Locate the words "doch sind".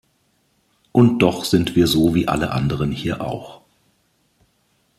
1.19-1.75